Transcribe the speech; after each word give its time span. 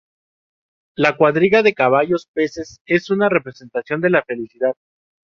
La 0.95 1.15
cuadriga 1.15 1.61
de 1.61 1.75
caballos-peces 1.75 2.81
es 2.87 3.11
una 3.11 3.29
representación 3.29 4.01
de 4.01 4.09
la 4.09 4.23
Felicidad. 4.23 4.73